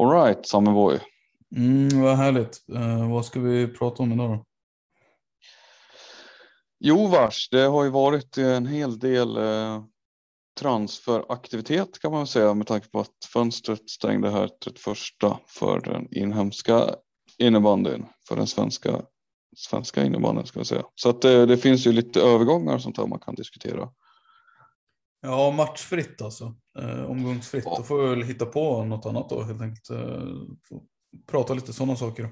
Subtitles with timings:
[0.00, 1.00] Alright, Boy.
[1.56, 2.64] Mm, vad härligt.
[2.72, 4.44] Uh, vad ska vi prata om idag då?
[6.84, 9.84] Jo vars, det har ju varit en hel del eh,
[10.60, 14.96] transferaktivitet kan man säga med tanke på att fönstret stängde här 31
[15.46, 16.94] för den inhemska
[17.38, 19.02] innebandyn, för den svenska,
[19.56, 20.84] svenska innebandyn ska jag säga.
[20.94, 23.88] Så att det, det finns ju lite övergångar och sånt här man kan diskutera.
[25.22, 26.54] Ja, matchfritt alltså.
[26.78, 27.64] Eh, omgångsfritt.
[27.64, 27.74] Ja.
[27.76, 29.90] Då får vi väl hitta på något annat då helt enkelt.
[29.90, 30.24] Eh,
[31.26, 32.24] prata lite sådana saker.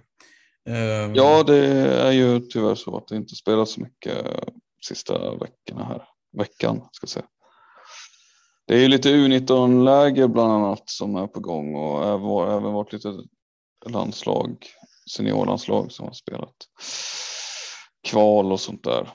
[0.68, 1.56] Eh, ja, det
[2.00, 4.26] är ju tyvärr så att det inte spelas så mycket
[4.86, 6.04] sista veckorna här.
[6.38, 7.26] Veckan ska säga.
[8.66, 13.14] Det är ju lite U19-läger bland annat som är på gång och även varit lite
[13.86, 14.66] landslag,
[15.16, 16.56] seniorlandslag som har spelat
[18.08, 19.10] kval och sånt där.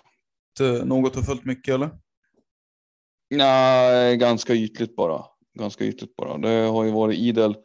[0.85, 1.89] Något har följt mycket eller?
[3.29, 5.25] Nej, ganska ytligt bara.
[5.59, 6.37] Ganska ytligt bara.
[6.37, 7.55] Det har ju varit idel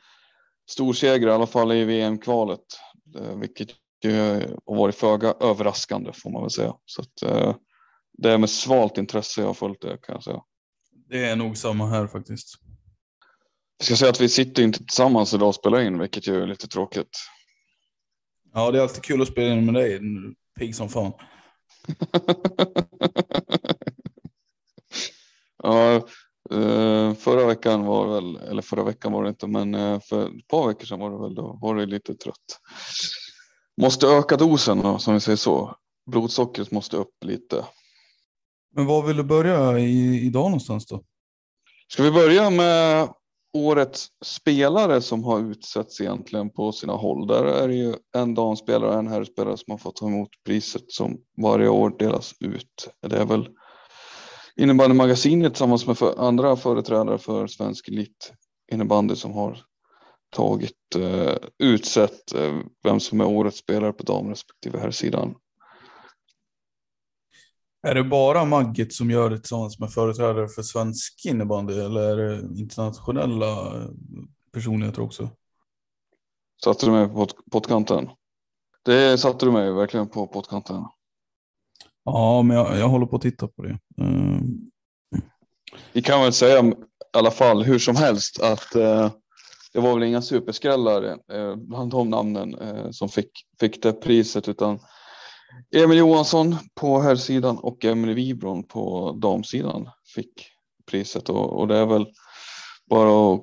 [0.71, 2.61] storseger i alla fall i VM-kvalet,
[3.19, 3.69] eh, vilket
[4.05, 4.13] ju
[4.67, 6.75] har varit föga överraskande får man väl säga.
[6.85, 7.57] Så att, eh,
[8.13, 10.41] det är med svalt intresse jag har följt det kan jag säga.
[11.09, 12.55] Det är nog samma här faktiskt.
[13.79, 16.47] Jag ska säga att vi sitter inte tillsammans idag och spelar in, vilket ju är
[16.47, 17.19] lite tråkigt.
[18.53, 20.01] Ja, det är alltid kul att spela in med dig.
[20.59, 21.13] Pigg som fan.
[25.63, 25.95] ja,
[26.51, 30.27] eh, förra veckan var det väl, eller förra veckan var det inte, men eh, för
[30.27, 32.61] ett par veckor sedan var det väl, då var det lite trött.
[33.81, 35.77] Måste öka dosen då, som vi säger så.
[36.11, 37.65] Blodsockret måste upp lite.
[38.75, 41.03] Men var vill du börja i, idag någonstans då?
[41.89, 43.09] Ska vi börja med
[43.53, 47.27] årets spelare som har utsetts egentligen på sina håll.
[47.27, 50.93] Där är det ju en damspelare och en herrspelare som har fått ta emot priset
[50.93, 52.89] som varje år delas ut.
[53.07, 53.49] Det är väl
[54.57, 58.33] innebandymagasinet tillsammans med för andra företrädare för svensk elit
[58.73, 59.59] innebandy som har
[60.31, 65.35] tagit eh, utsett eh, vem som är årets spelare på dam respektive herrsidan.
[67.83, 72.17] Är det bara Magget som gör det tillsammans med företrädare för svensk innebandy eller är
[72.17, 73.73] det internationella
[74.53, 75.31] personligheter också?
[76.65, 78.11] Satte du mig på pottkanten?
[78.85, 80.85] Det satte du mig verkligen på pottkanten.
[82.05, 83.79] Ja, men jag, jag håller på att titta på det.
[84.03, 84.41] Uh...
[85.93, 86.73] Vi kan väl säga i
[87.13, 89.11] alla fall hur som helst att uh,
[89.73, 91.03] det var väl inga superskrällar
[91.33, 93.31] uh, bland de namnen eh, som fick,
[93.61, 94.79] fick det priset utan
[95.77, 100.47] Emil Johansson på herrsidan och Emil Wibron på damsidan fick
[100.87, 102.07] priset och, och det är väl
[102.91, 103.41] bara att,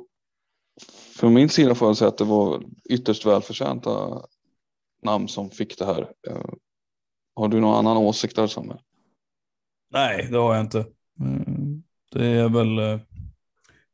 [1.15, 4.21] från min sida får jag säga att det var ytterst välförtjänta
[5.03, 6.11] namn som fick det här.
[7.37, 8.79] Eh, har du någon annan åsikt där Samuel?
[9.91, 10.85] Nej, det har jag inte.
[11.19, 12.99] Mm, det är väl eh,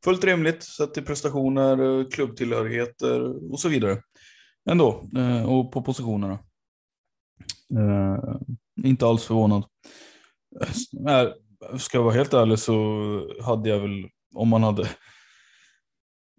[0.04, 4.02] fullt rimligt sett till prestationer, eh, klubbtillhörigheter och så vidare.
[4.70, 5.04] Ändå,
[5.46, 6.38] och på positionerna.
[8.84, 9.64] Inte alls förvånad.
[11.78, 12.74] Ska jag vara helt ärlig så
[13.42, 14.88] hade jag väl, om man hade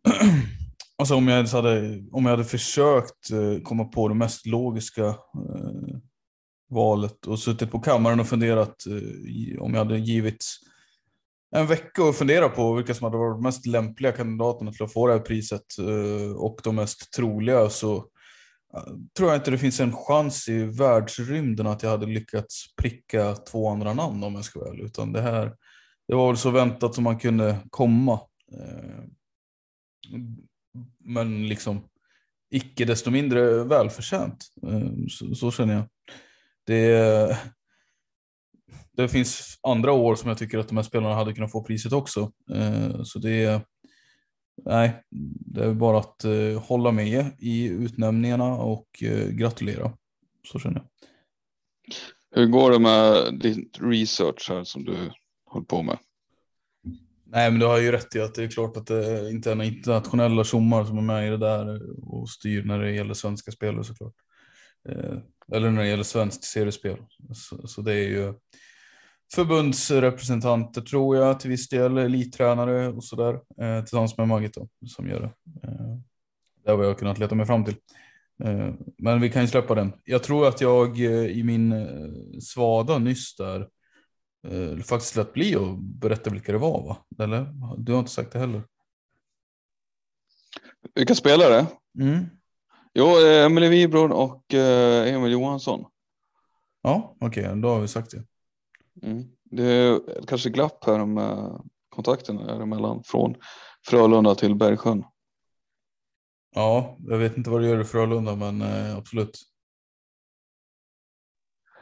[0.98, 3.30] Alltså om jag, hade, om jag hade försökt
[3.64, 5.16] komma på det mest logiska
[6.70, 10.46] valet och suttit på kammaren och funderat eh, om jag hade givit
[11.56, 14.94] en vecka och fundera på vilka som hade varit de mest lämpliga kandidaterna till att
[14.94, 17.96] få det här priset eh, och de mest troliga så
[18.76, 23.36] eh, tror jag inte det finns en chans i världsrymden att jag hade lyckats pricka
[23.36, 24.82] två andra namn om jag ska väl.
[24.82, 25.56] Utan det här,
[26.08, 28.20] det var väl så väntat som man kunde komma.
[28.54, 29.04] Eh,
[31.00, 31.84] men liksom
[32.52, 34.46] icke desto mindre välförtjänt.
[34.68, 35.84] Eh, så, så känner jag.
[36.66, 37.38] Det,
[38.98, 41.94] det finns andra år som jag tycker att de här spelarna hade kunnat få priset
[41.94, 42.32] också.
[42.52, 43.62] Eh, så det är,
[44.66, 45.04] nej,
[45.46, 49.92] det är bara att eh, hålla med i utnämningarna och eh, gratulera.
[50.52, 50.88] Så känner jag.
[52.36, 55.12] Hur går det med din research här som du
[55.46, 55.98] håller på med?
[57.28, 59.56] Nej, men du har ju rätt i att det är klart att det inte är
[59.56, 61.82] några internationella tjommar som är med i det där
[62.14, 64.14] och styr när det gäller svenska spelare såklart.
[65.54, 66.98] Eller när det gäller svenskt seriespel.
[67.34, 68.34] Så, så det är ju
[69.34, 75.10] förbundsrepresentanter tror jag till viss del, elittränare och sådär eh, tillsammans med Margit då, som
[75.10, 75.32] gör det.
[75.68, 75.98] Eh,
[76.66, 77.76] det har jag kunnat leta mig fram till.
[78.44, 79.94] Eh, men vi kan ju släppa den.
[80.04, 83.70] Jag tror att jag eh, i min eh, svada nyss där
[84.48, 87.24] eh, faktiskt lät bli att berätta vilka det var va?
[87.24, 87.54] Eller?
[87.78, 88.64] Du har inte sagt det heller.
[90.96, 91.66] Vilka spelare?
[92.00, 92.26] Mm.
[92.98, 95.86] Jo, eh, Emelie Wibron och Emil Johansson.
[96.82, 98.24] Ja, okej, okay, då har vi sagt det.
[99.08, 99.24] Mm.
[99.44, 103.36] Det är kanske glapp här med kontakten emellan från
[103.88, 105.04] Frölunda till Bergsjön.
[106.56, 109.40] Ja, jag vet inte vad det gör i Frölunda, men eh, absolut.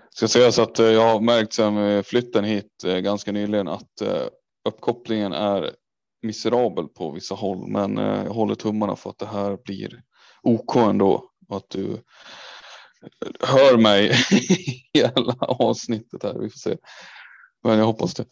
[0.10, 4.28] Ska sägas att eh, jag har märkt sedan flytten hit eh, ganska nyligen att eh,
[4.70, 5.76] uppkopplingen är
[6.22, 10.02] miserabel på vissa håll, men eh, jag håller tummarna för att det här blir
[10.44, 12.04] OK ändå och att du
[13.40, 14.12] hör mig
[14.94, 16.34] hela avsnittet här.
[16.34, 16.78] Vi får se.
[17.64, 18.26] Men jag hoppas det.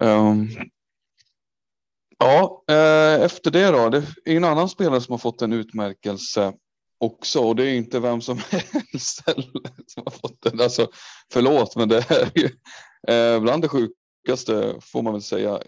[0.00, 0.48] Um,
[2.18, 3.88] ja, eh, efter det då.
[3.88, 6.52] Det är en annan spelare som har fått en utmärkelse
[6.98, 9.24] också och det är inte vem som helst
[9.86, 10.60] som har fått den.
[10.60, 10.88] Alltså,
[11.32, 12.50] förlåt, men det är ju
[13.08, 15.60] eh, bland det sjukaste får man väl säga.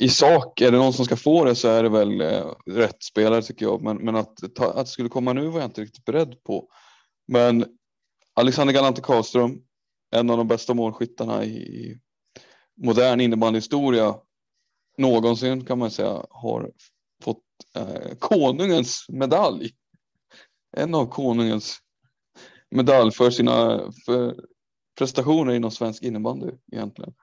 [0.00, 3.02] I, sak, är det någon som ska få det så är det väl eh, rätt
[3.02, 3.82] spelare tycker jag.
[3.82, 6.68] Men, men att, att det skulle komma nu var jag inte riktigt beredd på.
[7.28, 7.66] Men
[8.34, 9.62] Alexander Galante Karlström,
[10.10, 11.98] en av de bästa målskyttarna i
[12.82, 14.14] modern innebandyhistoria
[14.98, 16.72] någonsin kan man säga har
[17.22, 17.44] fått
[17.76, 19.70] eh, konungens medalj.
[20.76, 21.78] En av konungens
[22.70, 24.36] medalj för sina för
[24.98, 27.14] prestationer inom svensk innebandy egentligen.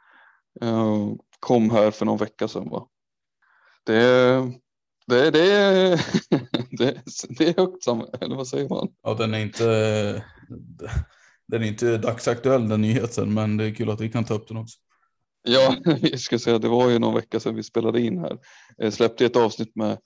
[0.64, 2.70] Uh, kom här för någon vecka sedan.
[2.70, 2.88] Va?
[3.86, 4.38] Det,
[5.08, 5.40] det, det,
[6.72, 7.88] det, det är högt
[8.22, 8.88] eller vad säger man?
[9.04, 10.24] Ja, den är inte
[11.48, 14.48] den är inte dagsaktuell den nyheten, men det är kul att vi kan ta upp
[14.48, 14.78] den också.
[15.44, 18.38] Ja, jag ska säga det var ju någon vecka sedan vi spelade in här.
[18.78, 19.98] Jag släppte ett avsnitt med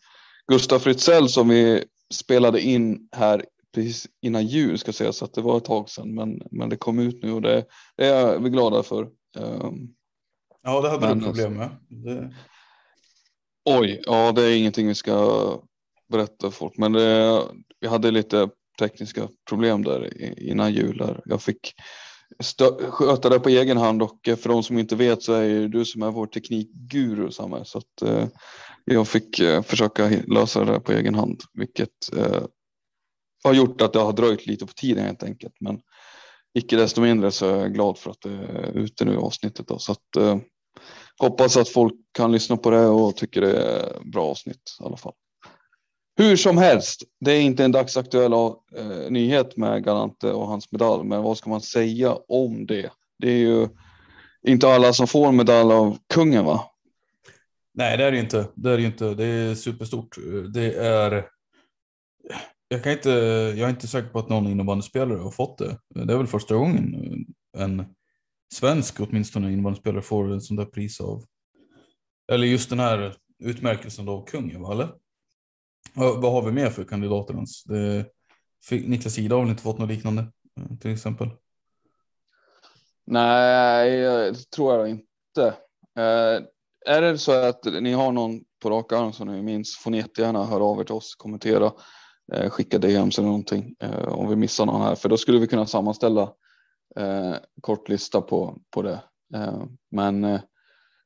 [0.47, 1.83] Gustaf Fritzell som vi
[2.13, 6.15] spelade in här precis innan jul ska säga så att det var ett tag sedan
[6.15, 7.65] men, men det kom ut nu och det,
[7.97, 9.09] det är vi glada för.
[9.37, 9.93] Um,
[10.63, 11.69] ja, det hade men, du problem med.
[11.89, 12.33] Det...
[13.65, 15.59] Oj, ja det är ingenting vi ska
[16.09, 17.41] berätta för folk men det,
[17.79, 18.49] vi hade lite
[18.79, 21.21] tekniska problem där innan jul.
[21.25, 21.73] Jag fick
[22.89, 25.85] sköta det på egen hand och för de som inte vet så är det du
[25.85, 27.65] som är vår teknikguru Samme.
[27.65, 28.27] Så att eh,
[28.85, 32.43] jag fick eh, försöka lösa det på egen hand, vilket eh,
[33.43, 35.53] har gjort att det har dröjt lite på tiden helt enkelt.
[35.59, 35.79] Men
[36.53, 39.67] icke desto mindre så är jag glad för att det är ute nu i avsnittet.
[39.67, 39.79] Då.
[39.79, 40.37] Så att, eh,
[41.19, 44.97] hoppas att folk kan lyssna på det och tycker det är bra avsnitt i alla
[44.97, 45.13] fall.
[46.17, 51.03] Hur som helst, det är inte en dagsaktuell eh, nyhet med Galante och hans medalj,
[51.03, 52.91] men vad ska man säga om det?
[53.19, 53.67] Det är ju
[54.47, 56.71] inte alla som får medalj av kungen, va?
[57.73, 58.47] Nej, det är det inte.
[58.55, 59.13] Det är det inte.
[59.13, 60.17] Det är superstort.
[60.53, 61.25] Det är.
[62.71, 63.09] Jag kan inte.
[63.09, 65.77] Jag är inte säker på att någon innebandyspelare har fått det.
[65.89, 66.95] Det är väl första gången
[67.57, 67.85] eh, en
[68.53, 71.23] svensk åtminstone innebandyspelare får en sån där pris av.
[72.31, 74.71] Eller just den här utmärkelsen av kungen, va?
[74.71, 74.89] Eller?
[75.93, 77.63] Vad har vi mer för kandidater ens?
[77.63, 78.05] Det,
[78.71, 80.21] Niklas Ida har väl inte fått något liknande
[80.59, 81.29] eh, till exempel?
[83.05, 83.99] Nej,
[84.31, 85.47] det tror jag inte.
[85.97, 86.43] Eh,
[86.85, 89.97] är det så att ni har någon på rak arm som ni minns får ni
[89.97, 91.71] jättegärna höra av er till oss, kommentera,
[92.33, 95.47] Eh, skicka DMs eller någonting eh, om vi missar någon här, för då skulle vi
[95.47, 96.21] kunna sammanställa
[96.95, 98.99] eh, kort lista på, på det.
[99.35, 100.41] Eh, men eh,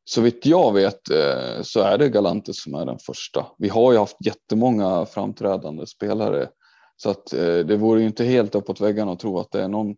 [0.04, 3.46] så vitt jag vet eh, så är det Galantis som är den första.
[3.58, 6.50] Vi har ju haft jättemånga framträdande spelare
[6.98, 9.68] så att eh, det vore ju inte helt uppåt väggarna att tro att det är
[9.68, 9.96] någon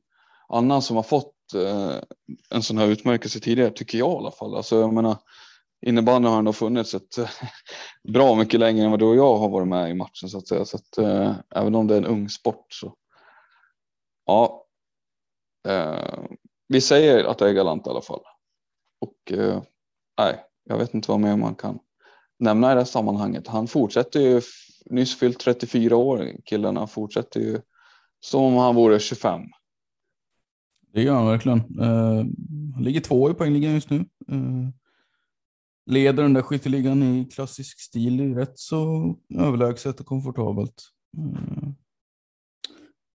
[0.49, 1.95] annan som har fått fått eh,
[2.49, 4.55] en sån här utmärkelse tidigare, tycker jag i alla fall.
[4.55, 5.17] Alltså, jag menar,
[5.81, 7.15] innebandyn har ändå funnits ett
[8.13, 10.47] bra mycket längre än vad du och jag har varit med i matchen så att
[10.47, 10.65] säga.
[10.65, 12.95] Så att, eh, även om det är en ung sport så.
[14.25, 14.65] Ja.
[15.67, 16.19] Eh,
[16.67, 18.21] vi säger att det är galant i alla fall.
[18.99, 19.61] Och eh,
[20.19, 21.79] nej, jag vet inte vad mer man kan
[22.39, 23.47] nämna i det här sammanhanget.
[23.47, 24.41] Han fortsätter ju
[24.85, 26.31] nyss fyllt 34 år.
[26.45, 27.61] Killarna fortsätter ju
[28.19, 29.41] som om han vore 25.
[30.93, 31.79] Det gör han verkligen.
[31.79, 32.25] Uh,
[32.73, 33.97] han ligger två i poängligan just nu.
[34.27, 34.69] Eh,
[35.87, 40.83] Leder den där skytteligan i klassisk stil rätt så överlägset och komfortabelt.
[41.17, 41.75] Mm.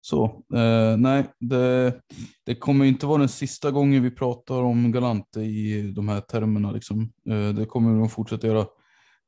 [0.01, 2.01] Så, så, nej, det,
[2.47, 6.73] det, kommer inte vara den sista gången vi pratar om Galante i de här termerna.
[6.73, 7.13] Liksom.
[7.31, 8.67] Eh, det kommer de fortsätta göra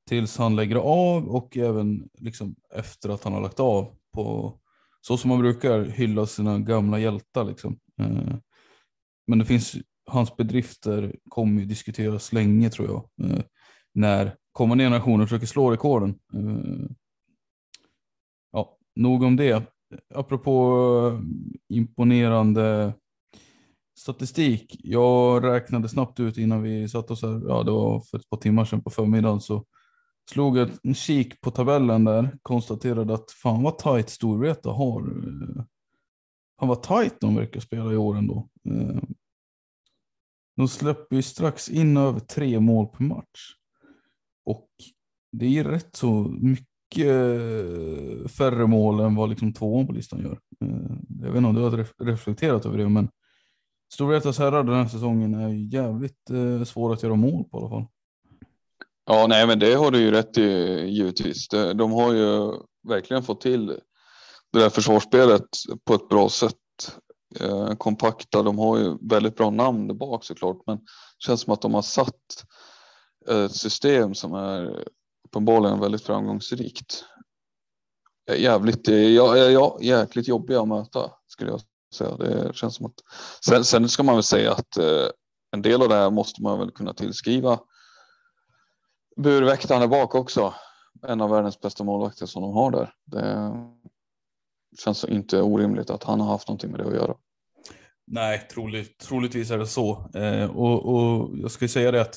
[0.08, 3.96] tills han lägger av och även liksom efter att han har lagt av.
[4.14, 4.54] På,
[5.00, 7.44] så som man brukar hylla sina gamla hjältar.
[7.44, 7.78] Liksom.
[8.00, 8.34] Eh,
[9.26, 9.76] men det finns,
[10.10, 13.30] hans bedrifter kommer ju diskuteras länge tror jag.
[13.30, 13.42] Eh,
[13.94, 16.10] när kommande generationer försöker slå rekorden.
[16.34, 16.90] Eh,
[18.52, 19.62] ja, nog om det.
[20.14, 20.76] Apropå
[21.12, 22.94] eh, imponerande
[23.98, 24.76] statistik.
[24.78, 28.38] Jag räknade snabbt ut innan vi satt oss här, ja det var för ett par
[28.38, 29.64] timmar sedan på förmiddagen, så
[30.30, 35.00] Slog en kik på tabellen där, konstaterade att fan vad tajt Storvreta har.
[35.00, 35.64] Eh,
[36.60, 38.48] fan vad tajt de verkar spela i år ändå.
[38.68, 39.02] Eh,
[40.60, 43.54] de släpper ju strax in över tre mål per match.
[44.44, 44.68] Och
[45.32, 50.38] det är rätt så mycket eh, färre mål än vad liksom tvåan på listan gör.
[50.64, 53.08] Eh, jag vet inte om du har reflekterat över det, men
[53.92, 57.70] Storvretas herrar den här säsongen är jävligt eh, svåra att göra mål på i alla
[57.70, 57.86] fall.
[59.06, 60.50] Ja, nej, men det har du ju rätt i
[60.88, 61.48] givetvis.
[61.74, 62.52] De har ju
[62.88, 63.66] verkligen fått till
[64.52, 65.48] det där försvarsspelet
[65.84, 66.56] på ett bra sätt.
[67.40, 70.84] Eh, kompakta, de har ju väldigt bra namn där bak såklart, men det
[71.18, 72.44] känns som att de har satt
[73.28, 74.84] ett system som är
[75.24, 77.04] uppenbarligen väldigt framgångsrikt.
[78.30, 81.60] Eh, jävligt, eh, ja, ja, jäkligt jobbiga att möta skulle jag
[81.94, 82.16] säga.
[82.16, 82.94] Det känns som att
[83.44, 85.06] sen, sen ska man väl säga att eh,
[85.52, 87.58] en del av det här måste man väl kunna tillskriva
[89.16, 90.54] burväktaren är bak också.
[91.06, 92.94] En av världens bästa målvakter som de har där.
[93.04, 93.52] Det
[94.78, 97.14] känns inte orimligt att han har haft någonting med det att göra.
[98.06, 100.10] Nej, troligt, troligtvis är det så.
[100.14, 102.14] Eh, och, och, jag ska säga det att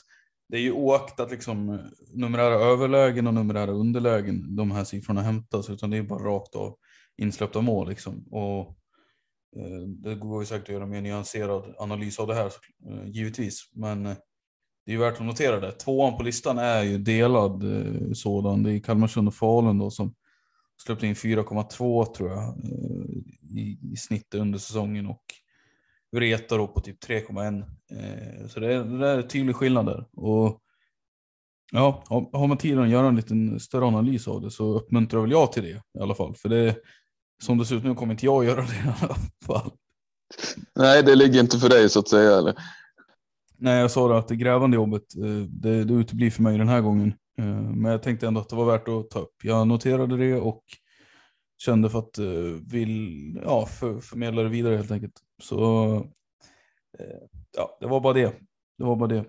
[0.49, 1.79] det är ju oaktat liksom
[2.13, 6.75] numerära överlägen och numerära underlägen de här siffrorna hämtas, utan det är bara rakt av
[7.17, 7.89] insläppta mål.
[7.89, 8.27] Liksom.
[8.31, 8.67] Och,
[9.55, 12.51] eh, det går ju säkert att göra mer nyanserad analys av det här,
[12.89, 13.69] eh, givetvis.
[13.73, 14.15] Men eh,
[14.85, 15.71] det är ju värt att notera det.
[15.71, 18.63] Tvåan på listan är ju delad eh, sådan.
[18.63, 20.13] Det är Kalmarsund och Falun då som
[20.85, 25.23] släppte in 4,2 tror jag eh, i, i snitt under säsongen och
[26.11, 27.63] Vreta då på typ 3,1.
[27.91, 30.05] Eh, så det är, det är tydlig skillnad där.
[30.13, 30.61] Och
[31.71, 35.31] ja, har man tiden att göra en liten större analys av det så uppmuntrar väl
[35.31, 36.35] jag till det i alla fall.
[36.35, 36.75] För det
[37.43, 39.71] som det ser ut nu kommer inte jag göra det i alla fall.
[40.75, 42.37] Nej, det ligger inte för dig så att säga.
[42.37, 42.55] Eller?
[43.57, 46.69] Nej, jag sa det att det grävande jobbet, eh, det, det uteblir för mig den
[46.69, 47.13] här gången.
[47.37, 49.35] Eh, men jag tänkte ändå att det var värt att ta upp.
[49.43, 50.63] Jag noterade det och
[51.57, 52.25] kände för att eh,
[52.71, 55.19] vill ja, för, förmedla det vidare helt enkelt.
[55.43, 55.95] Så
[56.99, 57.21] eh,
[57.57, 58.33] ja, det var bara det.
[58.77, 59.25] Det var bara det.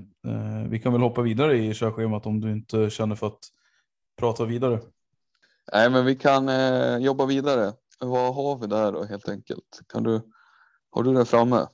[0.69, 3.39] Vi kan väl hoppa vidare i körschemat om du inte känner för att
[4.17, 4.81] prata vidare.
[5.73, 7.73] Nej, men vi kan eh, jobba vidare.
[8.01, 9.81] Vad har vi där då helt enkelt?
[9.89, 10.21] Kan du,
[10.91, 11.67] har du det framme?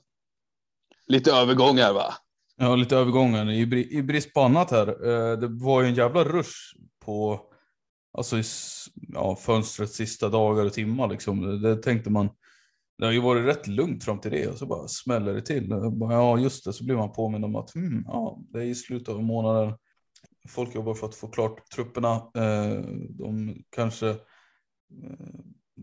[1.07, 2.13] Lite övergångar va?
[2.61, 3.49] Ja, lite övergången.
[3.49, 4.87] I, brist på annat här.
[4.87, 7.41] Eh, det var ju en jävla rush på
[8.13, 8.43] alltså, i,
[9.13, 11.07] ja, fönstrets sista dagar och timmar.
[11.07, 11.61] Liksom.
[11.61, 12.29] Det tänkte man.
[12.97, 15.69] Det har ju varit rätt lugnt fram till det och så bara smäller det till.
[15.99, 16.73] Ja, just det.
[16.73, 19.73] Så blir man påmind om att hmm, ja, det är i slutet av månaden.
[20.49, 22.15] Folk jobbar för att få klart trupperna.
[22.15, 24.15] Eh, de kanske eh,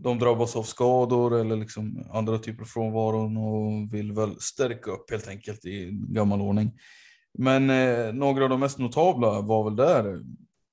[0.01, 5.11] de drabbas av skador eller liksom andra typer av frånvaron och vill väl stärka upp
[5.11, 6.71] helt enkelt i gammal ordning.
[7.37, 10.21] Men eh, några av de mest notabla var väl där.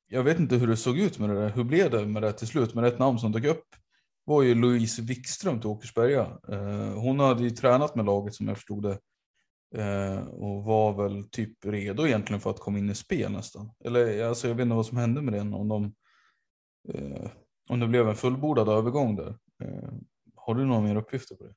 [0.08, 1.48] Jag vet inte hur det såg ut med det där.
[1.48, 2.74] Hur blev det med det till slut?
[2.74, 3.66] Men ett namn som dök upp
[4.24, 6.38] var ju Louise Wikström till Åkersberga.
[6.48, 8.98] Eh, hon hade ju tränat med laget som jag förstod det.
[9.74, 13.70] Eh, och var väl typ redo egentligen för att komma in i spel nästan.
[13.84, 15.54] Eller alltså, jag vet inte vad som hände med den.
[15.54, 15.94] Om de
[16.94, 17.30] eh,
[17.68, 19.38] om det blev en fullbordad övergång där.
[19.62, 19.92] Eh,
[20.34, 21.54] har du några mer uppgifter på det?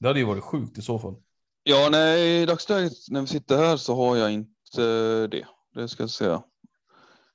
[0.00, 1.14] Det hade ju varit sjukt i så fall.
[1.62, 5.46] Ja, nej, i dagsläget när vi sitter här så har jag inte det.
[5.74, 6.42] Det ska jag säga.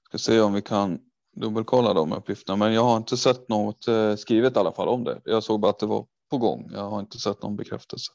[0.08, 1.00] Ska se om vi kan
[1.36, 5.04] dubbelkolla de uppgifterna, men jag har inte sett något eh, skrivet i alla fall om
[5.04, 5.22] det.
[5.26, 6.70] Jag såg bara att det var på gång.
[6.74, 8.12] Jag har inte sett någon bekräftelse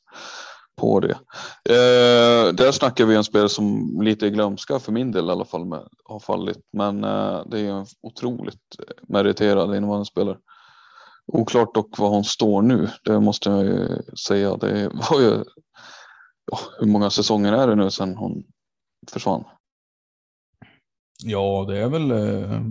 [0.79, 1.19] på det.
[1.65, 5.45] Eh, där snackar vi en spelare som lite i glömska för min del i alla
[5.45, 6.61] fall med, har fallit.
[6.73, 8.77] Men eh, det är en otroligt
[9.09, 10.39] meriterad invandringsspelare.
[11.33, 12.89] Oklart dock var hon står nu.
[13.05, 13.89] Det måste jag ju
[14.27, 14.57] säga.
[14.57, 15.45] Det var ju
[16.51, 18.45] ja, hur många säsonger är det nu sedan hon
[19.11, 19.45] försvann?
[21.25, 22.63] Ja, det är väl, eh,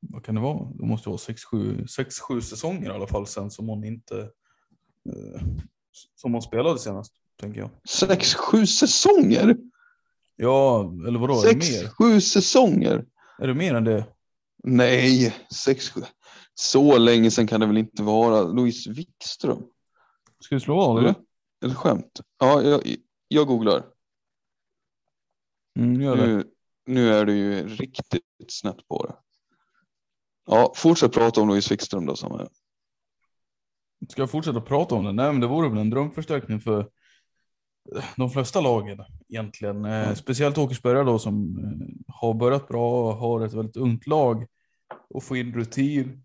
[0.00, 0.68] vad kan det vara?
[0.74, 4.20] Det måste vara sex, sju, sex, sju säsonger i alla fall sen som hon inte,
[5.08, 5.42] eh,
[6.14, 7.12] som hon spelade senast,
[7.44, 7.70] tänker jag.
[7.88, 9.56] Sex, sju säsonger?
[10.36, 11.36] Ja, eller vadå?
[11.42, 11.90] Sex, är det mer?
[11.90, 13.06] sju säsonger?
[13.38, 14.06] Är det mer än det?
[14.64, 16.00] Nej, sex, sju.
[16.54, 18.42] Så länge sedan kan det väl inte vara.
[18.42, 19.62] Louise Wikström?
[20.40, 21.14] Ska du slå av eller?
[21.64, 22.20] Eller, skämt?
[22.38, 22.96] Ja, jag,
[23.28, 23.84] jag googlar.
[25.78, 26.26] Mm, gör det.
[26.26, 26.44] Nu,
[26.86, 29.14] nu är du ju riktigt snett på det.
[30.46, 32.16] Ja, fortsätt prata om Louise Wikström då.
[32.16, 32.48] Som är.
[34.08, 35.12] Ska jag fortsätta prata om det?
[35.12, 36.90] Nej, men det vore väl en drömförstärkning för
[38.16, 39.84] de flesta lagen egentligen.
[39.84, 44.46] Eh, speciellt Åkersberga då som eh, har börjat bra och har ett väldigt ungt lag
[45.10, 46.24] och få in rutin.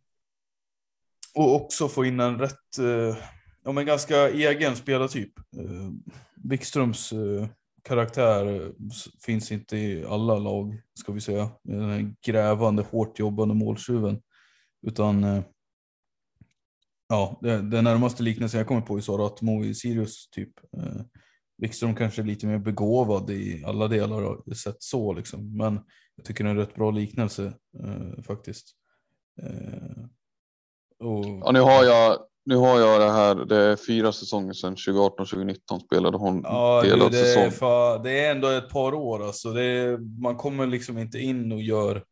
[1.35, 3.17] Och också få in en rätt, eh,
[3.63, 5.39] ja men ganska egen spelartyp.
[5.39, 5.89] Eh,
[6.43, 7.47] Wikströms eh,
[7.83, 8.71] karaktär
[9.25, 11.49] finns inte i alla lag, ska vi säga.
[11.63, 14.21] Den här grävande, hårt jobbande måltjuven.
[14.87, 15.41] Utan eh,
[17.09, 20.53] ja, det, det närmaste liknelsen jag kommer på är Saratmo i Sirius typ.
[21.61, 25.57] Wikström kanske är lite mer begåvad i alla delar sett så liksom.
[25.57, 25.79] Men
[26.15, 28.67] jag tycker det är en rätt bra liknelse eh, faktiskt.
[29.41, 30.05] Eh,
[31.07, 32.17] och, Ja, nu har jag.
[32.45, 33.35] Nu har jag det här.
[33.35, 37.51] Det är fyra säsonger sedan 2018-2019 spelade hon Ja, delad det, är säsong.
[37.51, 39.51] fa, det är ändå ett par år alltså.
[39.53, 42.03] Det är, man kommer liksom inte in och gör.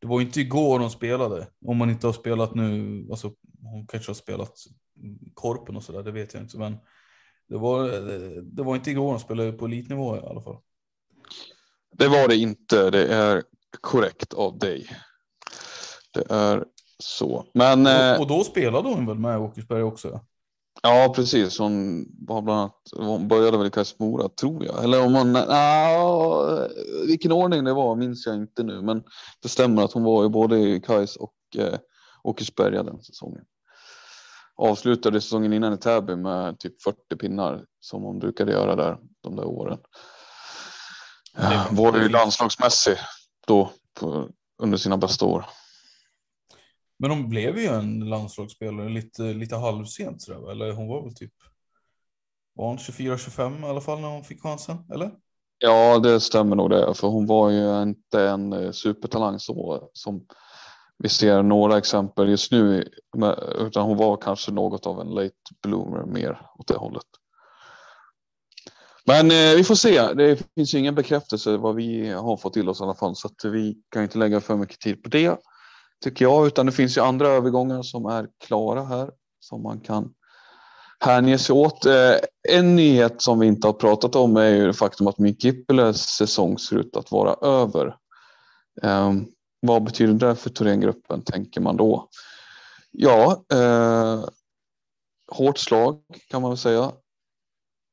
[0.00, 1.46] Det var inte igår hon spelade.
[1.66, 3.06] Om man inte har spelat nu.
[3.10, 3.32] Alltså,
[3.62, 4.52] hon kanske har spelat
[5.34, 6.02] korpen och sådär.
[6.02, 6.58] Det vet jag inte.
[6.58, 6.76] Men
[7.48, 7.88] det var,
[8.42, 10.56] det, var inte igår hon spelade på elitnivå i alla fall.
[11.92, 12.90] Det var det inte.
[12.90, 13.42] Det är
[13.80, 14.86] korrekt av dig.
[16.14, 16.64] Det är
[16.98, 17.46] så.
[17.54, 20.20] Men eh, Och, och då spelade hon väl med Åkersberga också?
[20.82, 21.58] ja, precis.
[21.58, 22.76] Hon var bland annat.
[22.96, 24.84] Hon började väl i Kais Mora tror jag.
[24.84, 25.34] Eller om hon.
[25.34, 26.68] Ja,
[27.06, 28.82] vilken ordning det var minns jag inte nu.
[28.82, 29.02] Men
[29.42, 31.78] det stämmer att hon var ju både i Kais och eh,
[32.22, 33.44] Åkersberga den säsongen.
[34.62, 39.36] Avslutade säsongen innan i Täby med typ 40 pinnar som hon brukade göra där de
[39.36, 39.78] där åren.
[41.36, 41.90] Ja, bra.
[41.90, 42.96] var ju landslagsmässig
[43.46, 43.70] då
[44.00, 45.44] på, under sina bästa år.
[46.98, 51.32] Men hon blev ju en landslagsspelare lite, lite halvsent sådär, eller hon var väl typ
[52.54, 55.10] var hon 24-25 i alla fall när hon fick chansen, eller?
[55.58, 60.26] Ja, det stämmer nog det, för hon var ju inte en eh, supertalang så som
[60.98, 62.88] vi ser några exempel just nu,
[63.58, 67.06] utan hon var kanske något av en late bloomer mer åt det hållet.
[69.06, 70.12] Men eh, vi får se.
[70.14, 73.28] Det finns ju ingen bekräftelse vad vi har fått till oss i alla fall, så
[73.28, 75.36] att vi kan inte lägga för mycket tid på det
[76.02, 80.12] tycker jag, utan det finns ju andra övergångar som är klara här som man kan
[80.98, 81.86] hänge sig åt.
[81.86, 82.14] Eh,
[82.48, 86.00] en nyhet som vi inte har pratat om är ju det faktum att min Kippeles
[86.00, 87.86] säsong ser ut att vara över.
[88.82, 89.12] Eh,
[89.66, 92.08] vad betyder det för Thorengruppen tänker man då?
[92.90, 94.24] Ja, eh,
[95.28, 96.92] hårt slag kan man väl säga.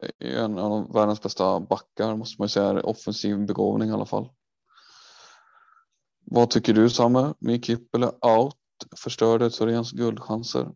[0.03, 4.29] Eh, en av världens bästa backar måste man säga, offensiv begåvning i alla fall.
[6.25, 7.33] Vad tycker du Samme?
[7.39, 8.55] Mik Kippele out,
[8.97, 10.71] förstörde Thorens guldchanser.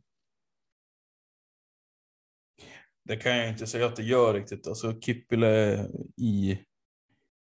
[3.05, 4.67] Det kan jag inte säga att det gör riktigt.
[4.67, 5.85] Alltså Kippile
[6.17, 6.59] i,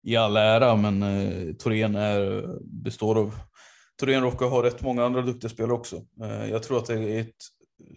[0.03, 3.35] i all ära, men eh, Torén är, består av...
[3.97, 5.97] Torén råkar ha rätt många andra duktiga spelare också.
[6.23, 7.37] Eh, jag tror att det, är ett,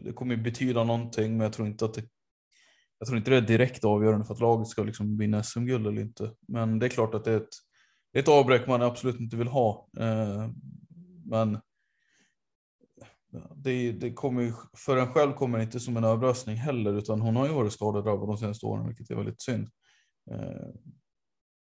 [0.03, 2.03] det kommer betyda någonting, men jag tror inte att det
[3.03, 6.01] jag tror inte det är direkt avgörande för att laget ska liksom vinna SM-guld eller
[6.01, 6.31] inte.
[6.47, 7.55] Men det är klart att det är ett,
[8.13, 9.89] det är ett avbräck man absolut inte vill ha.
[9.99, 10.49] Eh,
[11.25, 11.57] men
[13.55, 17.21] det, det kommer ju, för en själv kommer det inte som en överraskning heller, utan
[17.21, 19.67] hon har ju varit skadedrabbad de senaste åren, vilket är väldigt synd.
[20.31, 20.69] Eh,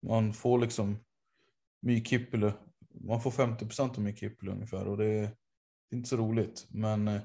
[0.01, 0.97] man får liksom
[1.81, 2.53] Mykippele,
[2.89, 5.29] man får 50 procent av Mykippele ungefär och det är,
[5.93, 6.67] inte så roligt.
[6.69, 7.21] Men eh,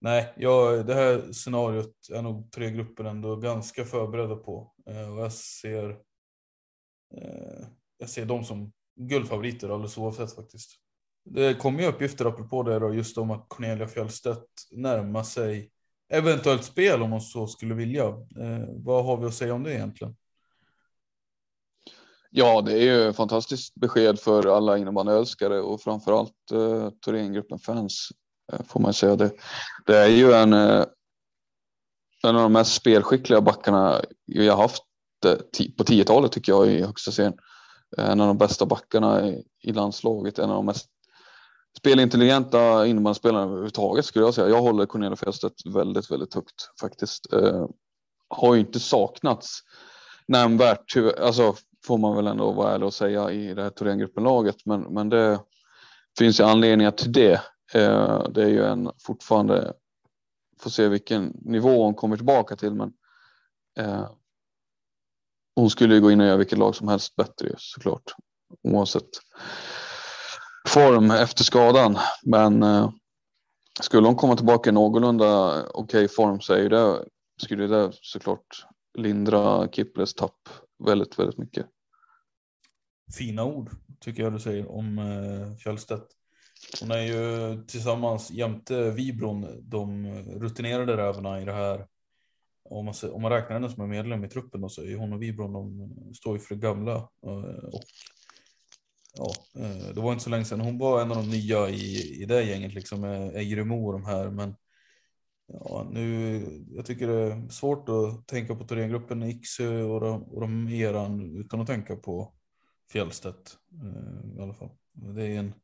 [0.00, 5.18] nej, jag, det här scenariot är nog tre grupper ändå ganska förberedda på eh, och
[5.18, 5.90] jag ser,
[7.14, 7.66] eh,
[7.98, 10.70] jag ser dem som guldfavoriter alldeles oavsett faktiskt.
[11.24, 15.70] Det kommer ju uppgifter apropå det då, just om att Cornelia Fjällstedt närmar sig
[16.08, 18.06] eventuellt spel om hon så skulle vilja.
[18.06, 20.16] Eh, vad har vi att säga om det egentligen?
[22.30, 28.08] Ja, det är ju ett fantastiskt besked för alla innebandyälskare och framförallt eh, Thorengruppen fans
[28.52, 29.16] eh, får man säga.
[29.16, 29.30] Det,
[29.86, 30.52] det är ju en.
[30.52, 30.84] Eh,
[32.22, 34.82] en av de mest spelskickliga backarna vi har haft
[35.26, 37.34] eh, på 10-talet tycker jag i högsta serien.
[37.98, 40.86] Eh, en av de bästa backarna i, i landslaget, en av de mest
[41.78, 44.48] spelintelligenta innebandyspelarna överhuvudtaget skulle jag säga.
[44.48, 47.32] Jag håller Cornelia Fjellstedt väldigt, väldigt högt faktiskt.
[47.32, 47.66] Eh,
[48.28, 49.60] har ju inte saknats
[50.28, 51.54] nämnvärt, alltså
[51.86, 55.40] får man väl ändå vara ärlig och säga i det här Thorengruppen-laget, men, men det
[56.18, 57.40] finns ju anledningar till det.
[57.74, 59.72] Eh, det är ju en fortfarande,
[60.60, 62.92] får se vilken nivå hon kommer tillbaka till, men
[63.78, 64.10] eh,
[65.56, 68.14] hon skulle ju gå in och göra vilket lag som helst bättre såklart,
[68.62, 69.08] oavsett
[70.68, 71.98] form efter skadan.
[72.22, 72.90] Men eh,
[73.80, 77.04] skulle hon komma tillbaka i någorlunda okej okay form så är ju det,
[77.42, 78.66] skulle det såklart
[78.98, 81.66] lindra Kiples tapp väldigt, väldigt mycket.
[83.18, 86.06] Fina ord tycker jag du säger om eh, Fjällstedt.
[86.80, 91.86] Hon är ju tillsammans jämte Vibron de rutinerade rävarna i det här.
[92.64, 95.12] Om man, om man räknar henne som en medlem i truppen då, så är hon
[95.12, 96.94] och Vibron de står ju för det gamla.
[96.96, 97.82] Eh, och
[99.14, 100.60] ja, eh, det var inte så länge sedan.
[100.60, 103.92] Hon var en av de nya i, i det gänget liksom eh, med Ejremo och
[103.92, 104.30] de här.
[104.30, 104.54] Men
[105.48, 110.40] ja, nu, jag tycker det är svårt att tänka på Thorengruppen, Iksu och de, och
[110.40, 112.32] de eran utan att tänka på
[112.92, 114.70] Fjällstedt eh, i alla fall.
[114.92, 115.54] Det är en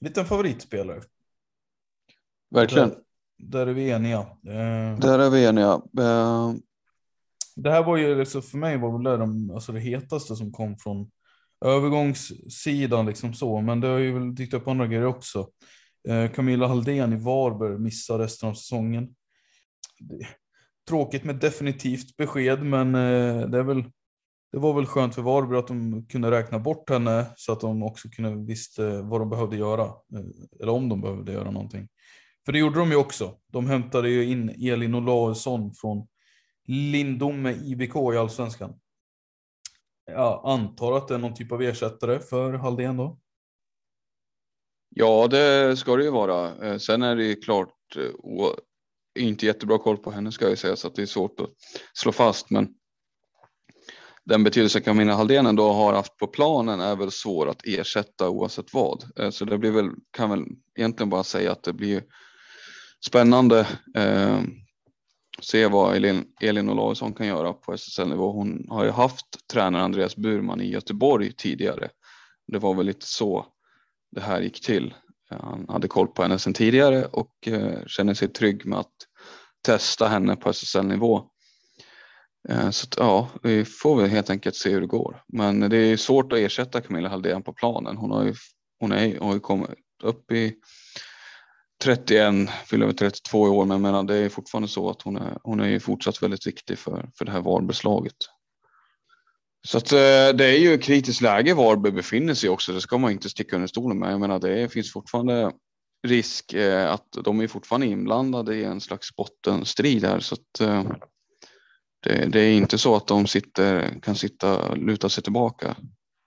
[0.00, 1.02] liten favoritspelare.
[2.50, 2.88] Verkligen.
[2.88, 2.98] Där,
[3.36, 4.18] där är vi eniga.
[4.18, 5.82] Eh, där är vi eniga.
[7.56, 10.52] Det här var ju liksom, för mig var väl det, de, alltså det hetaste som
[10.52, 11.10] kom från
[11.64, 15.48] övergångssidan liksom så, men det har ju väl dykt upp andra grejer också.
[16.06, 19.14] Eh, Camilla Halldén i Varberg missar resten av säsongen.
[20.88, 23.84] Tråkigt med definitivt besked, men eh, det är väl
[24.52, 27.82] det var väl skönt för Varberg att de kunde räkna bort henne så att de
[27.82, 29.92] också kunde visste eh, vad de behövde göra.
[30.60, 31.88] Eller om de behövde göra någonting.
[32.44, 33.36] För det gjorde de ju också.
[33.52, 36.06] De hämtade ju in Elin Olausson från
[36.66, 38.74] Lindome IBK i Allsvenskan.
[40.06, 43.18] Jag antar att det är någon typ av ersättare för Halldén då?
[44.98, 46.66] Ja, det ska det ju vara.
[46.66, 48.56] Eh, sen är det ju klart eh, och
[49.18, 51.50] inte jättebra koll på henne ska jag säga så att det är svårt att
[51.94, 52.50] slå fast.
[52.50, 52.68] Men
[54.24, 58.72] den betydelse Camilla Halldén ändå har haft på planen är väl svår att ersätta oavsett
[58.72, 59.04] vad.
[59.18, 60.44] Eh, så det blir väl, kan väl
[60.78, 62.02] egentligen bara säga att det blir
[63.06, 64.40] spännande eh,
[65.42, 68.32] se vad Elin, Elin Olausson kan göra på SSL-nivå.
[68.32, 71.88] Hon har ju haft tränare Andreas Burman i Göteborg tidigare.
[72.52, 73.52] Det var väl lite så
[74.16, 74.94] det här gick till.
[75.30, 78.92] Han hade koll på henne sedan tidigare och eh, känner sig trygg med att
[79.62, 81.22] testa henne på SSL-nivå.
[82.48, 85.22] Eh, så ja, vi får väl helt enkelt se hur det går.
[85.28, 87.96] Men det är svårt att ersätta Camilla Halldén på planen.
[87.96, 88.34] Hon har ju,
[88.80, 89.70] hon är, har ju kommit
[90.02, 90.54] upp i
[91.82, 95.38] 31, fyller över 32 i år, men menar, det är fortfarande så att hon är,
[95.42, 98.16] hon är ju fortsatt väldigt viktig för, för det här Varbergslaget.
[99.66, 102.72] Så att, eh, det är ju ett kritiskt läge Varberg befinner sig också.
[102.72, 104.12] Det ska man inte sticka under stolen med.
[104.12, 105.52] Jag menar, det finns fortfarande
[106.06, 110.20] risk eh, att de är fortfarande inblandade i en slags bottenstrid här.
[110.20, 110.84] Så att, eh,
[112.02, 115.76] det, det, är inte så att de sitter, kan sitta luta sig tillbaka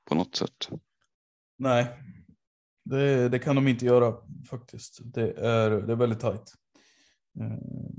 [0.09, 0.69] på något sätt.
[1.57, 1.87] Nej,
[2.85, 4.15] det, det, kan de inte göra
[4.49, 4.99] faktiskt.
[5.03, 6.53] Det är, det är väldigt tajt.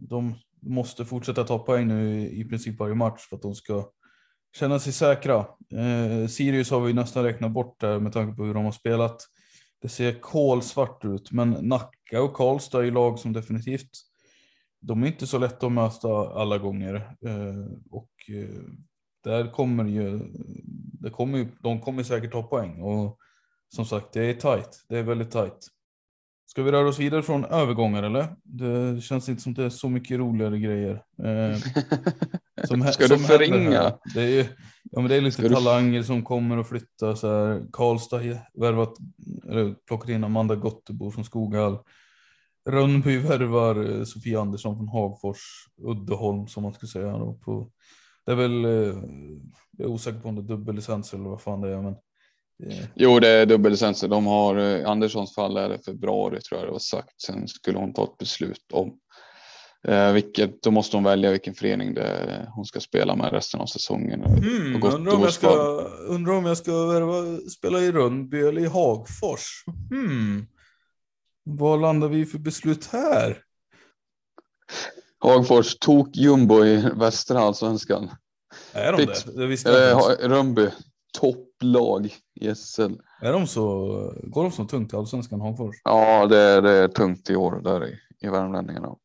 [0.08, 3.90] De måste fortsätta ta poäng nu i princip varje match för att de ska
[4.56, 5.38] känna sig säkra.
[5.72, 9.22] Eh, Sirius har vi nästan räknat bort där med tanke på hur de har spelat.
[9.82, 13.90] Det ser kolsvart ut, men Nacka och Karlstad är lag som definitivt,
[14.80, 16.94] de är inte så lätta att möta alla gånger.
[17.26, 18.62] Eh, och eh,
[19.24, 20.20] där kommer ju,
[21.00, 22.80] det kommer ju, de kommer säkert ta poäng.
[22.82, 23.18] Och
[23.68, 24.84] som sagt, det är tight.
[24.88, 25.68] Det är väldigt tight.
[26.50, 28.36] Ska vi röra oss vidare från övergångar eller?
[28.44, 31.02] Det känns inte som det är så mycket roligare grejer.
[31.22, 31.58] Eh,
[32.64, 33.98] som, Ska som du förringa?
[34.14, 34.46] Det är,
[34.82, 36.04] ja, men det är lite Ska talanger du...
[36.04, 37.14] som kommer och flyttar.
[37.14, 37.62] Så här.
[37.72, 38.20] Karlstad
[38.54, 38.94] värvat,
[39.48, 41.78] eller plockat in Amanda Gottebo från Skoghall.
[42.68, 45.38] Rönnby värvar eh, Sofia Andersson från Hagfors,
[45.82, 47.18] Uddeholm som man ska säga.
[47.18, 47.70] Då, på,
[48.26, 48.70] det är väl, eh,
[49.70, 51.82] jag är osäker på om det är dubbellicenser eller vad fan det är.
[51.82, 51.94] Men
[52.94, 54.08] Jo, det är dubbellicenser.
[54.08, 57.22] De har, eh, Anderssons fall är det februari tror jag det var sagt.
[57.22, 58.98] Sen skulle hon ta ett beslut om
[59.88, 63.66] eh, vilket, då måste hon välja vilken förening det, hon ska spela med resten av
[63.66, 64.24] säsongen.
[64.24, 65.48] Mm, undrar, om jag ska,
[66.08, 69.64] undrar om jag ska värva, spela i Rönnby eller i Hagfors.
[69.90, 70.46] Hmm.
[71.44, 73.42] Vad landar vi för beslut här?
[75.18, 78.10] Hagfors tok jumbo i västra allsvenskan.
[78.72, 79.70] Är de Fick, det?
[79.70, 80.68] det eh, Rönnby
[81.60, 82.92] topplag i SL.
[83.22, 83.86] Är de så,
[84.22, 85.76] går de så tungt i allsvenskan Hagfors?
[85.84, 88.96] Ja, det är, det är tungt i år där i, i värmlänningarna.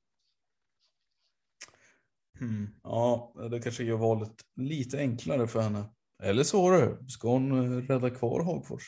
[2.39, 2.68] Hmm.
[2.84, 5.84] Ja, det kanske gör valet lite enklare för henne.
[6.24, 6.98] Eller svårare.
[7.08, 8.84] Ska hon eh, rädda kvar Hagfors?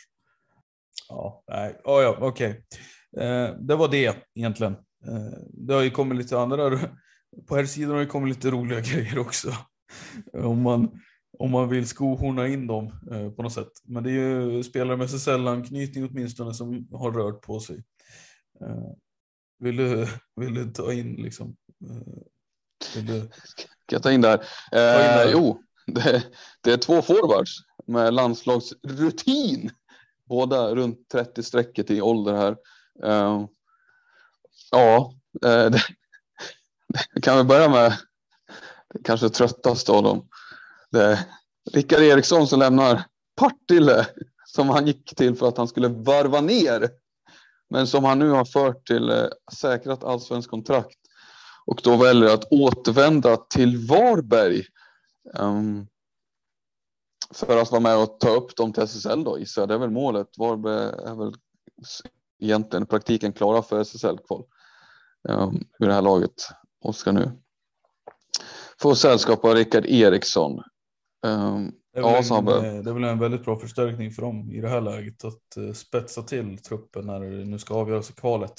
[1.09, 2.63] Ja, nej, oh, ja, okej.
[3.11, 3.27] Okay.
[3.27, 4.73] Eh, det var det egentligen.
[5.07, 6.79] Eh, det har ju kommit lite andra,
[7.47, 9.53] på här sidan har det kommit lite roliga grejer också.
[10.33, 10.99] Om man,
[11.39, 13.71] om man vill skohorna in dem eh, på något sätt.
[13.83, 17.83] Men det är ju spelare med SSL-anknytning åtminstone som har rört på sig.
[18.61, 18.91] Eh,
[19.59, 21.55] vill, du, vill du ta in liksom?
[21.89, 23.29] Eh, vill du...
[23.85, 24.37] Ska jag ta in där?
[24.71, 25.31] Ta in där.
[25.31, 26.23] jo, det,
[26.61, 29.71] det, är två forwards med landslagsrutin.
[30.25, 32.57] Båda runt 30 strecket i ålder här.
[34.71, 35.69] ja, det,
[37.13, 37.97] det kan vi börja med
[38.93, 40.27] det kanske tröttaste av dem.
[40.97, 41.19] Det är
[41.71, 43.03] Rickard Eriksson som lämnar
[43.35, 44.07] Partille
[44.45, 46.89] som han gick till för att han skulle varva ner.
[47.69, 50.97] Men som han nu har fört till eh, säkrat allsvensk kontrakt
[51.65, 54.63] och då väljer att återvända till Varberg.
[55.33, 55.87] Um,
[57.33, 59.69] för att vara med och ta upp dem till SSL då gissar jag.
[59.69, 60.27] Det är väl målet.
[60.37, 61.33] Varberg är väl
[62.39, 64.43] egentligen i praktiken klara för SSL-kval.
[65.29, 66.49] Um, ehm, I det här laget
[66.81, 67.31] och ska nu
[68.81, 70.63] få sällskap av Rickard Eriksson.
[71.27, 74.51] Um, det, är ja, en, eh, det är väl en väldigt bra förstärkning för dem
[74.51, 78.13] i det här läget att uh, spetsa till truppen när det nu ska avgöras i
[78.13, 78.53] kvalet.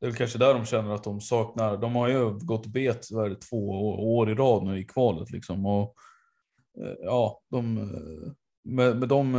[0.00, 1.76] Det är väl kanske där de känner att de saknar.
[1.76, 3.08] De har ju gått bet
[3.50, 3.68] två
[4.16, 5.94] år i rad nu i kvalet liksom och
[6.80, 7.74] uh, ja, de
[8.64, 9.32] med, med de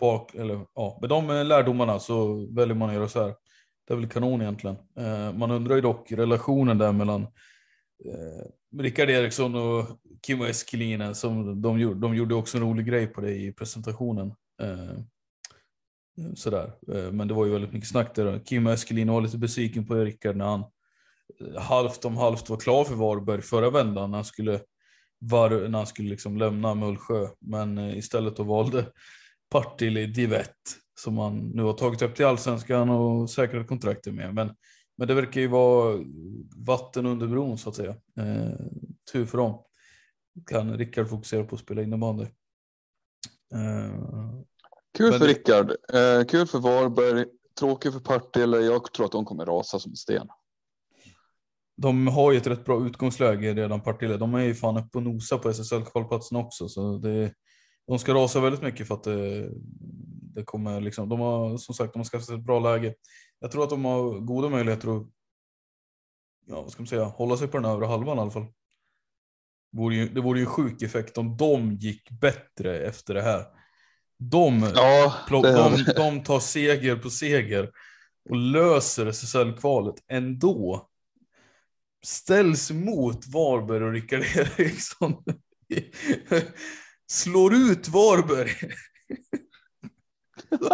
[0.00, 3.34] bak eller ja, med de lärdomarna så väljer man att göra så här.
[3.86, 4.76] Det är väl kanon egentligen.
[5.38, 7.22] Man undrar ju dock relationen där mellan
[8.04, 8.46] eh,
[8.78, 13.20] Rickard Eriksson och Kimmo Eskelinen som de gjorde, de gjorde också en rolig grej på
[13.20, 14.34] det i presentationen.
[14.62, 14.98] Eh,
[16.34, 16.72] sådär.
[16.92, 18.40] Eh, men det var ju väldigt mycket snack där.
[18.44, 20.64] Kimmo Eskelinen var lite besviken på Rickard när han
[21.40, 24.60] eh, halvt om halvt var klar för Varberg förra vändan när han skulle,
[25.18, 27.28] var, när han skulle liksom lämna Mullsjö.
[27.40, 28.86] Men eh, istället då valde
[29.50, 30.56] Partille Divett
[31.00, 34.34] som han nu har tagit upp till allsvenskan och säkrat kontraktet med.
[34.34, 34.54] Men
[34.96, 36.04] men det verkar ju vara
[36.56, 37.94] vatten under bron så att säga.
[38.16, 38.66] Eh,
[39.12, 39.62] tur för dem.
[40.46, 42.24] Kan Rickard fokusera på att spela innebandy.
[43.54, 44.40] Eh,
[44.98, 45.70] kul för Rickard.
[45.70, 47.26] Eh, kul för Varberg.
[47.58, 48.60] Tråkigt för Partille.
[48.60, 50.28] Jag tror att de kommer rasa som en sten.
[51.76, 54.16] De har ju ett rätt bra utgångsläge redan Partille.
[54.16, 56.68] De är ju fan uppe och nosa på SSL-kvalplatsen också.
[56.68, 57.32] Så det,
[57.86, 59.50] de ska rasa väldigt mycket för att det,
[60.34, 61.08] det kommer liksom.
[61.08, 62.94] De har som sagt, de har skaffat ett bra läge.
[63.40, 65.06] Jag tror att de har goda möjligheter att
[66.46, 68.46] ja, vad ska man säga, hålla sig på den övre halvan i alla fall.
[69.72, 73.22] Det vore ju, det vore ju en sjuk effekt om de gick bättre efter det
[73.22, 73.46] här.
[74.18, 77.70] De, ja, det de, de tar seger på seger
[78.30, 80.88] och löser SSL-kvalet ändå.
[82.04, 85.24] Ställs mot Varberg och Rickard Eriksson.
[87.10, 88.50] Slår ut Varberg.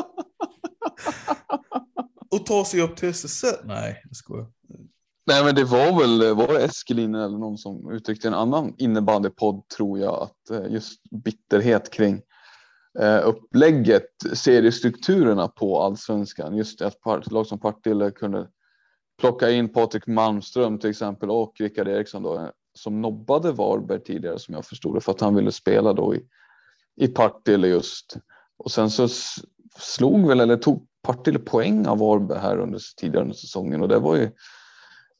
[2.30, 3.56] och ta sig upp till SSL?
[3.64, 4.46] Nej, jag skojar.
[5.28, 9.68] Nej, men det var väl var det Eskelin eller någon som uttryckte en annan innebandypodd
[9.68, 12.22] tror jag att eh, just bitterhet kring
[12.98, 16.56] eh, upplägget, seriestrukturerna på allsvenskan.
[16.56, 16.96] Just att
[17.30, 18.48] lag som Partille kunde
[19.20, 24.38] plocka in Patrik Malmström till exempel och Rickard Eriksson då eh, som nobbade Varberg tidigare
[24.38, 26.22] som jag förstod det för att han ville spela då i,
[26.96, 28.16] i Partille just.
[28.58, 29.08] Och sen så
[29.76, 33.98] slog väl eller tog Partille poäng av Varberg här under tidigare under säsongen och det
[33.98, 34.30] var ju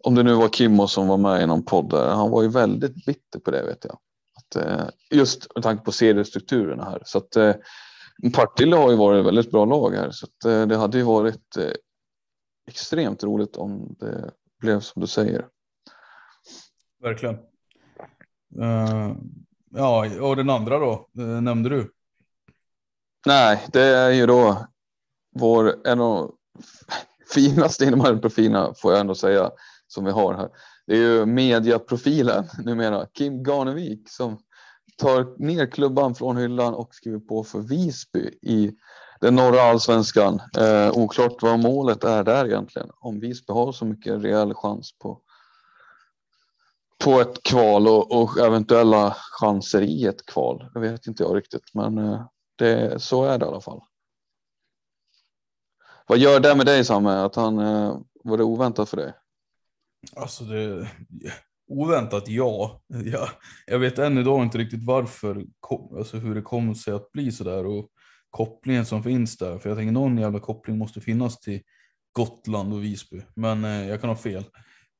[0.05, 2.49] om det nu var Kimmo som var med i någon podd där, han var ju
[2.49, 3.99] väldigt bitter på det vet jag.
[4.37, 7.03] Att, eh, just med tanke på seriestrukturerna här.
[7.05, 7.55] Så att eh,
[8.35, 11.05] Partille har ju varit ett väldigt bra lag här så att, eh, det hade ju
[11.05, 11.73] varit eh,
[12.69, 14.31] extremt roligt om det
[14.61, 15.47] blev som du säger.
[17.03, 17.35] Verkligen.
[18.61, 19.17] Uh,
[19.71, 21.93] ja, och den andra då, uh, nämnde du?
[23.27, 24.67] Nej, det är ju då
[25.37, 26.35] vår en av
[27.35, 29.51] finaste innebandyprofilerna får jag ändå säga
[29.87, 30.49] som vi har här.
[30.87, 34.39] Det är ju mediaprofilen numera, Kim Garnevik som
[34.99, 38.73] tar ner klubban från hyllan och skriver på för Visby i
[39.21, 40.41] den norra allsvenskan.
[40.59, 42.91] Eh, oklart vad målet är där egentligen.
[43.01, 45.21] Om Visby har så mycket rejäl chans på,
[47.05, 50.71] på ett kval och, och eventuella chanser i ett kval.
[50.75, 52.27] Det vet inte jag riktigt, men eh,
[52.59, 53.81] det, så är det i alla fall.
[56.07, 57.11] Vad gör det med dig Samme?
[57.11, 59.13] Att han, eh, var det oväntat för dig?
[60.17, 60.89] Alltså det,
[61.69, 62.83] oväntat ja.
[62.87, 63.29] ja.
[63.67, 65.45] Jag vet än idag inte riktigt varför,
[65.97, 67.89] alltså hur det kom sig att bli så där och
[68.31, 69.59] kopplingen som finns där.
[69.59, 71.63] För jag tänker någon jävla koppling måste finnas till
[72.13, 73.23] Gotland och Visby.
[73.35, 74.45] Men eh, jag kan ha fel.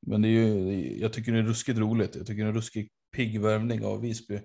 [0.07, 2.15] Men det är ju, jag tycker det är ruskigt roligt.
[2.15, 4.39] Jag tycker det är en ruskigt pigg värvning av Visby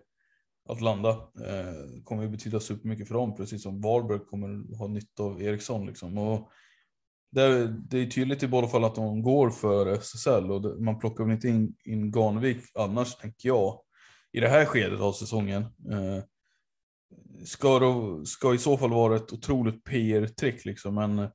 [0.69, 1.11] att landa.
[1.11, 5.87] Eh, kommer ju betyda supermycket för dem, precis som Varberg kommer ha nytta av Eriksson.
[5.87, 6.19] Liksom.
[6.19, 6.51] Och
[7.33, 10.85] det, är, det är tydligt i båda fall att de går för SSL och det,
[10.85, 13.81] man plockar väl inte in, in Garnvik annars, tänker jag,
[14.33, 15.63] i det här skedet av säsongen.
[15.63, 16.25] Eh,
[17.45, 21.29] ska, då, ska i så fall vara ett otroligt PR-trick, liksom, men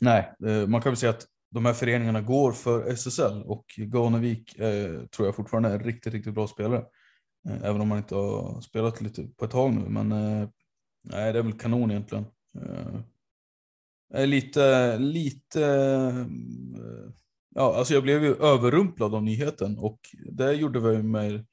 [0.00, 4.58] nej, eh, man kan väl säga att de här föreningarna går för SSL och Garnevik
[4.58, 6.84] eh, tror jag fortfarande är en riktigt, riktigt bra spelare.
[7.48, 10.48] Eh, även om man inte har spelat lite på ett tag nu, men eh,
[11.02, 12.24] nej, det är väl kanon egentligen.
[12.54, 13.00] Eh,
[14.14, 15.60] är lite, lite,
[17.54, 20.00] ja, alltså jag blev ju överrumplad av nyheten och
[20.32, 21.46] det gjorde väl mig,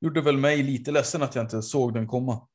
[0.00, 2.48] gjorde väl mig lite ledsen att jag inte såg den komma.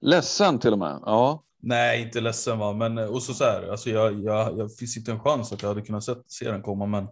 [0.00, 1.00] Ledsen till och med?
[1.04, 1.44] Ja.
[1.60, 5.12] Nej, inte ledsen va, men och så, så här, alltså jag, jag, jag finns inte
[5.12, 7.08] en chans att jag hade kunnat se, se den komma, men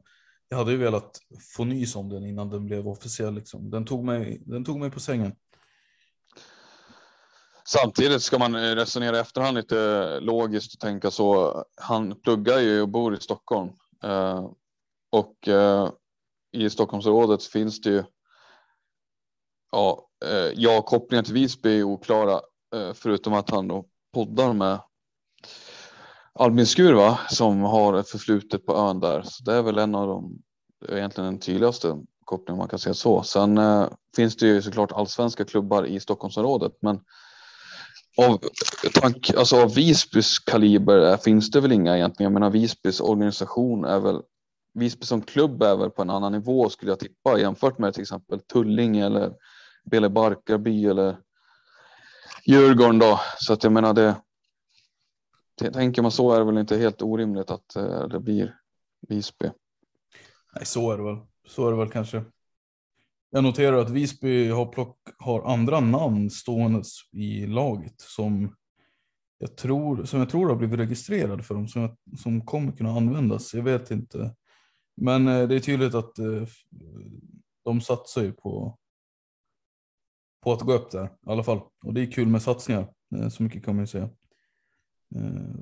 [0.48, 1.18] jag hade ju velat
[1.56, 3.34] få nys om den innan den blev officiell.
[3.34, 3.70] Liksom.
[3.70, 5.32] Den, tog mig, den tog mig på sängen.
[7.68, 11.64] Samtidigt ska man eh, resonera efterhand lite logiskt och tänka så.
[11.76, 13.70] Han pluggar ju och bor i Stockholm
[14.04, 14.50] eh,
[15.10, 15.90] och eh,
[16.52, 18.04] i Stockholmsområdet finns det ju.
[19.72, 22.40] Ja, eh, ja, kopplingen till Visby är oklara
[22.74, 24.80] eh, förutom att han då poddar med
[26.38, 29.22] Albin Skurva som har ett förflutet på ön där.
[29.22, 30.38] Så det är väl en av de
[30.88, 33.22] egentligen den tydligaste kopplingen man kan se så.
[33.22, 37.00] Sen eh, finns det ju såklart allsvenska klubbar i Stockholmsområdet, men
[38.18, 38.40] av,
[38.94, 42.32] tank, alltså av Visbys kaliber eh, finns det väl inga egentligen.
[42.32, 44.22] Jag menar Visbys organisation är väl
[44.74, 48.02] Visby som klubb är väl på en annan nivå skulle jag tippa jämfört med till
[48.02, 49.32] exempel Tullinge eller
[49.90, 51.16] Bele Barkarby eller
[52.44, 53.20] Djurgården då.
[53.38, 54.14] Så att jag menar det.
[55.56, 58.58] Tänker man så är det väl inte helt orimligt att eh, det blir
[59.08, 59.50] Visby.
[60.54, 61.18] Nej, så är det väl.
[61.46, 62.24] Så är det väl kanske.
[63.30, 68.54] Jag noterar att Visby har, plock, har andra namn stående i laget som
[69.38, 73.54] jag tror, som jag tror har blivit registrerade för dem, som, som kommer kunna användas.
[73.54, 74.34] Jag vet inte.
[74.96, 76.46] Men eh, det är tydligt att eh,
[77.64, 78.78] de satsar ju på,
[80.42, 81.60] på att gå upp där i alla fall.
[81.84, 84.10] Och det är kul med satsningar, eh, så mycket kan man ju säga.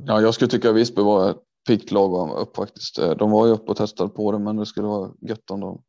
[0.06, 2.96] Ja, jag skulle tycka att Visby var ett piggt lag upp faktiskt.
[3.18, 5.82] De var ju uppe och testade på det, men det skulle vara gött om de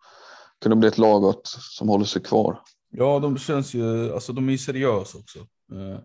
[0.62, 2.60] kunde bli ett lag som håller sig kvar.
[2.90, 5.40] Ja, de känns ju, alltså de är ju seriösa också.
[5.40, 6.00] Eh,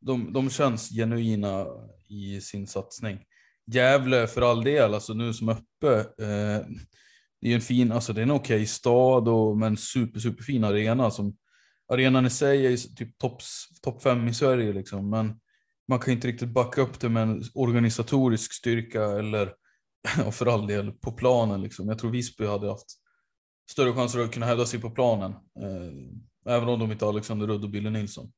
[0.00, 1.66] de, de känns genuina
[2.08, 3.18] i sin satsning.
[3.66, 5.98] Gävle för all del, alltså nu som uppe.
[5.98, 6.66] Eh,
[7.40, 10.42] det är en fin, alltså det är en okej okay stad och men super super
[10.42, 11.36] fin arena som
[11.92, 13.42] arenan i sig är typ topp
[13.82, 15.40] top fem i Sverige liksom, men
[15.90, 19.54] man kan inte riktigt backa upp det med en organisatorisk styrka eller
[20.32, 21.88] för all del på planen liksom.
[21.88, 22.86] Jag tror Visby hade haft
[23.70, 25.30] större chanser att kunna hävda sig på planen.
[25.32, 28.32] Eh, även om de inte har Alexander Rudd och Billy Nilsson.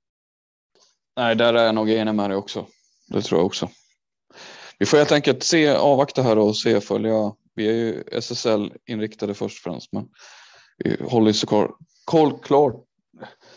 [1.17, 2.67] Nej, där är jag nog enig med dig också.
[3.09, 3.71] Det tror jag också.
[4.79, 7.35] Vi får helt enkelt se, avvakta här och se följa.
[7.55, 10.09] Vi är ju SSL inriktade först och främst, men
[10.79, 11.71] vi håller såklart,
[12.05, 12.85] koll, klart,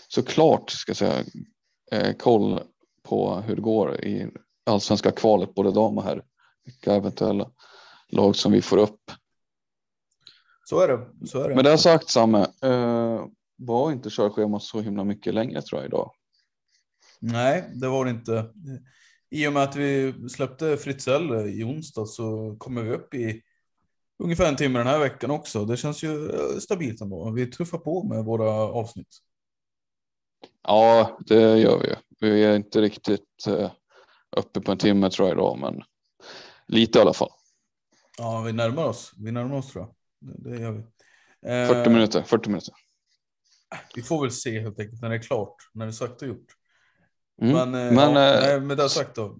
[0.08, 1.24] såklart ska jag säga,
[1.92, 2.60] eh, koll
[3.06, 4.28] på hur det går i
[4.66, 6.24] allsvenska kvalet, både dam och herr.
[6.66, 7.52] Vilka eventuella
[8.08, 9.12] lag som vi får upp.
[10.66, 11.28] Så är det.
[11.28, 11.56] Så är det.
[11.56, 13.26] Med det sagt Samme, eh,
[13.58, 16.12] var inte körschemat så himla mycket längre tror jag idag.
[17.20, 18.54] Nej, det var det inte.
[19.30, 23.42] I och med att vi släppte Fritzell i onsdag så kommer vi upp i
[24.24, 25.66] ungefär en timme den här veckan också.
[25.66, 27.32] Det känns ju eh, stabilt ändå.
[27.32, 29.18] Vi tuffar på med våra avsnitt.
[30.68, 31.96] Ja, det gör vi.
[32.20, 33.72] Vi är inte riktigt eh,
[34.38, 35.84] uppe på en timme tror jag idag, men
[36.68, 37.32] lite i alla fall.
[38.18, 39.12] Ja, vi närmar oss.
[39.18, 40.84] Vi närmar oss tror jag det gör vi.
[41.42, 42.74] 40 eh, minuter, 40 minuter.
[43.96, 46.28] Vi får väl se helt enkelt när det är klart, när det är sagt och
[46.28, 46.48] gjort.
[47.42, 47.54] Mm.
[47.54, 49.38] Men, eh, Men ja, äh, med det sagt då,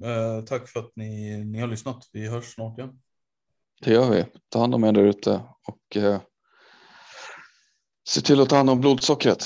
[0.48, 2.10] tack för att ni, ni har lyssnat.
[2.12, 3.02] Vi hörs snart igen.
[3.82, 4.26] Det gör vi.
[4.50, 6.22] Ta hand om er där ute och eh,
[8.08, 9.46] se till att ta hand om blodsockret.